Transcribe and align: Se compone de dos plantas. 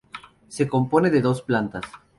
Se 0.47 0.67
compone 0.67 1.11
de 1.11 1.21
dos 1.21 1.43
plantas. 1.43 1.83